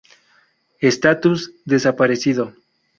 Estatus: 0.81 1.51
Desaparecido. 1.63 2.55